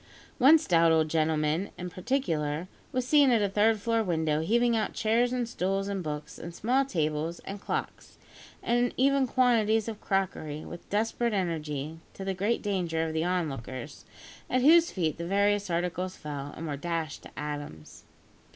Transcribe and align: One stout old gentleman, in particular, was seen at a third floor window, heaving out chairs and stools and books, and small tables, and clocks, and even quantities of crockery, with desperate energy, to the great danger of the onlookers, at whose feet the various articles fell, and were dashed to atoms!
One 0.39 0.57
stout 0.57 0.91
old 0.91 1.09
gentleman, 1.09 1.69
in 1.77 1.91
particular, 1.91 2.67
was 2.91 3.07
seen 3.07 3.29
at 3.29 3.43
a 3.43 3.47
third 3.47 3.79
floor 3.79 4.01
window, 4.01 4.41
heaving 4.41 4.75
out 4.75 4.93
chairs 4.95 5.31
and 5.31 5.47
stools 5.47 5.87
and 5.87 6.01
books, 6.01 6.39
and 6.39 6.55
small 6.55 6.85
tables, 6.85 7.37
and 7.41 7.61
clocks, 7.61 8.17
and 8.63 8.95
even 8.97 9.27
quantities 9.27 9.87
of 9.87 10.01
crockery, 10.01 10.65
with 10.65 10.89
desperate 10.89 11.33
energy, 11.33 11.99
to 12.15 12.25
the 12.25 12.33
great 12.33 12.63
danger 12.63 13.05
of 13.05 13.13
the 13.13 13.23
onlookers, 13.25 14.03
at 14.49 14.63
whose 14.63 14.89
feet 14.89 15.19
the 15.19 15.27
various 15.27 15.69
articles 15.69 16.17
fell, 16.17 16.51
and 16.57 16.65
were 16.65 16.77
dashed 16.77 17.21
to 17.21 17.39
atoms! 17.39 18.03